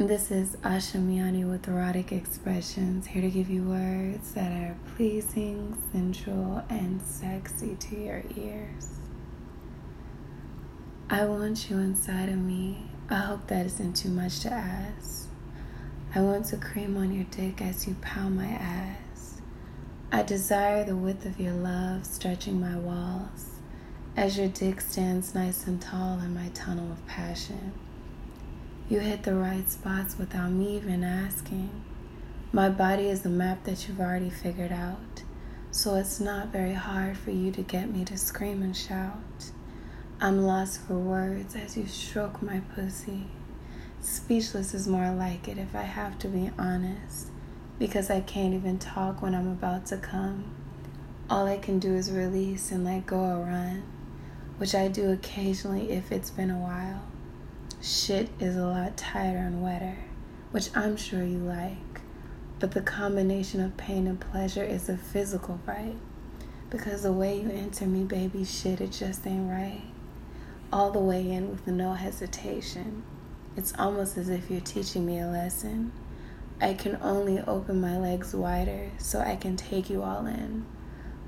This 0.00 0.30
is 0.30 0.56
Asha 0.62 0.96
Miani 0.96 1.46
with 1.46 1.68
Erotic 1.68 2.10
Expressions, 2.10 3.06
here 3.06 3.20
to 3.20 3.28
give 3.28 3.50
you 3.50 3.64
words 3.64 4.32
that 4.32 4.50
are 4.50 4.74
pleasing, 4.96 5.76
sensual, 5.92 6.64
and 6.70 7.02
sexy 7.02 7.76
to 7.78 7.96
your 7.96 8.22
ears. 8.34 8.88
I 11.10 11.26
want 11.26 11.68
you 11.68 11.76
inside 11.76 12.30
of 12.30 12.38
me. 12.38 12.78
I 13.10 13.16
hope 13.16 13.46
that 13.48 13.66
isn't 13.66 13.94
too 13.94 14.08
much 14.08 14.40
to 14.40 14.50
ask. 14.50 15.28
I 16.14 16.22
want 16.22 16.46
to 16.46 16.56
cream 16.56 16.96
on 16.96 17.12
your 17.12 17.26
dick 17.30 17.60
as 17.60 17.86
you 17.86 17.94
pound 18.00 18.38
my 18.38 18.48
ass. 18.48 19.42
I 20.10 20.22
desire 20.22 20.82
the 20.82 20.96
width 20.96 21.26
of 21.26 21.38
your 21.38 21.52
love 21.52 22.06
stretching 22.06 22.58
my 22.58 22.78
walls 22.78 23.50
as 24.16 24.38
your 24.38 24.48
dick 24.48 24.80
stands 24.80 25.34
nice 25.34 25.66
and 25.66 25.78
tall 25.78 26.20
in 26.20 26.32
my 26.32 26.48
tunnel 26.54 26.90
of 26.90 27.06
passion. 27.06 27.74
You 28.90 28.98
hit 28.98 29.22
the 29.22 29.36
right 29.36 29.70
spots 29.70 30.18
without 30.18 30.50
me 30.50 30.74
even 30.74 31.04
asking. 31.04 31.70
My 32.50 32.68
body 32.68 33.04
is 33.04 33.22
the 33.22 33.28
map 33.28 33.62
that 33.62 33.86
you've 33.86 34.00
already 34.00 34.30
figured 34.30 34.72
out, 34.72 35.22
so 35.70 35.94
it's 35.94 36.18
not 36.18 36.48
very 36.48 36.72
hard 36.72 37.16
for 37.16 37.30
you 37.30 37.52
to 37.52 37.62
get 37.62 37.88
me 37.88 38.04
to 38.06 38.18
scream 38.18 38.62
and 38.62 38.76
shout. 38.76 39.52
I'm 40.20 40.44
lost 40.44 40.80
for 40.80 40.98
words 40.98 41.54
as 41.54 41.76
you 41.76 41.86
stroke 41.86 42.42
my 42.42 42.62
pussy. 42.74 43.28
Speechless 44.00 44.74
is 44.74 44.88
more 44.88 45.12
like 45.12 45.46
it 45.46 45.56
if 45.56 45.76
I 45.76 45.82
have 45.82 46.18
to 46.18 46.26
be 46.26 46.50
honest, 46.58 47.28
because 47.78 48.10
I 48.10 48.20
can't 48.20 48.54
even 48.54 48.80
talk 48.80 49.22
when 49.22 49.36
I'm 49.36 49.52
about 49.52 49.86
to 49.86 49.98
come. 49.98 50.52
All 51.30 51.46
I 51.46 51.58
can 51.58 51.78
do 51.78 51.94
is 51.94 52.10
release 52.10 52.72
and 52.72 52.84
let 52.84 53.06
go 53.06 53.20
or 53.20 53.44
run, 53.44 53.84
which 54.58 54.74
I 54.74 54.88
do 54.88 55.12
occasionally 55.12 55.92
if 55.92 56.10
it's 56.10 56.30
been 56.30 56.50
a 56.50 56.58
while 56.58 57.02
shit 57.82 58.28
is 58.38 58.56
a 58.56 58.66
lot 58.66 58.96
tighter 58.96 59.38
and 59.38 59.62
wetter, 59.62 59.96
which 60.50 60.70
I'm 60.76 60.96
sure 60.96 61.24
you 61.24 61.38
like. 61.38 62.00
But 62.58 62.72
the 62.72 62.82
combination 62.82 63.60
of 63.60 63.76
pain 63.76 64.06
and 64.06 64.20
pleasure 64.20 64.62
is 64.62 64.88
a 64.88 64.96
physical 64.98 65.58
fight. 65.64 65.96
Because 66.68 67.02
the 67.02 67.12
way 67.12 67.40
you 67.40 67.50
enter 67.50 67.86
me, 67.86 68.04
baby, 68.04 68.44
shit, 68.44 68.80
it 68.80 68.92
just 68.92 69.26
ain't 69.26 69.50
right. 69.50 69.82
All 70.72 70.90
the 70.90 71.00
way 71.00 71.30
in 71.30 71.50
with 71.50 71.66
no 71.66 71.94
hesitation. 71.94 73.02
It's 73.56 73.72
almost 73.78 74.16
as 74.16 74.28
if 74.28 74.50
you're 74.50 74.60
teaching 74.60 75.06
me 75.06 75.18
a 75.18 75.26
lesson. 75.26 75.92
I 76.60 76.74
can 76.74 76.98
only 77.00 77.40
open 77.40 77.80
my 77.80 77.98
legs 77.98 78.34
wider 78.34 78.90
so 78.98 79.20
I 79.20 79.36
can 79.36 79.56
take 79.56 79.88
you 79.88 80.02
all 80.02 80.26
in. 80.26 80.66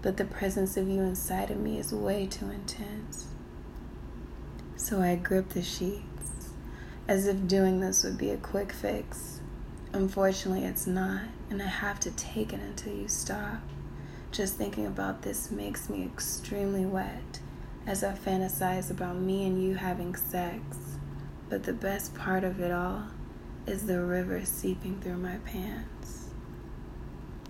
But 0.03 0.19
the 0.19 0.25
presence 0.27 0.77
of 0.77 0.89
you 0.89 1.01
inside 1.01 1.51
of 1.51 1.57
me 1.57 1.79
is 1.79 1.93
way 1.93 2.27
too 2.27 2.51
intense. 2.51 3.29
So 4.77 5.01
I 5.01 5.17
grip 5.17 5.51
the 5.51 5.63
sheet 5.63 6.03
as 7.13 7.27
if 7.27 7.47
doing 7.47 7.79
this 7.81 8.05
would 8.05 8.17
be 8.17 8.31
a 8.31 8.39
quick 8.39 8.73
fix. 8.73 9.43
Unfortunately, 9.93 10.65
it's 10.65 10.87
not, 10.87 11.25
and 11.51 11.61
I 11.61 11.67
have 11.67 12.01
to 12.01 12.11
take 12.13 12.55
it 12.55 12.61
until 12.61 12.95
you 12.95 13.07
stop. 13.07 13.61
Just 14.31 14.57
thinking 14.57 14.87
about 14.87 15.21
this 15.21 15.51
makes 15.51 15.91
me 15.91 16.05
extremely 16.05 16.87
wet 16.87 17.41
as 17.87 18.03
I 18.03 18.15
fantasize 18.15 18.91
about 18.91 19.17
me 19.17 19.47
and 19.47 19.63
you 19.63 19.75
having 19.75 20.17
sex. 20.17 20.63
But 21.51 21.65
the 21.65 21.75
best 21.75 22.15
part 22.15 22.45
of 22.45 22.61
it 22.61 22.73
all 22.73 23.03
is 23.67 23.87
the 23.87 24.03
river 24.03 24.47
seeping 24.47 24.99
through 25.03 25.19
my 25.19 25.37
pants. 25.45 26.22